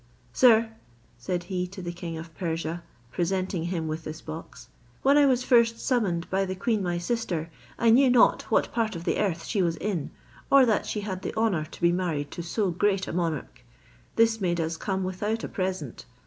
[0.33, 0.71] "Sir,"
[1.19, 4.67] said he to the king of Persia, presenting him with this box,
[5.03, 8.95] "when I was first summoned by the queen my sister, I knew not what part
[8.95, 10.09] of the earth she was in,
[10.51, 13.63] or that she had the honour to be married to so great a monarch.
[14.15, 16.05] This made us come without a present.